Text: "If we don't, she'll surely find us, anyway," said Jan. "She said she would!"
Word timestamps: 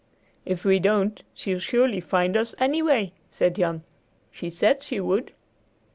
"If 0.47 0.65
we 0.65 0.79
don't, 0.79 1.21
she'll 1.35 1.59
surely 1.59 1.99
find 1.99 2.35
us, 2.35 2.55
anyway," 2.59 3.13
said 3.29 3.53
Jan. 3.53 3.83
"She 4.31 4.49
said 4.49 4.81
she 4.81 4.99
would!" 4.99 5.31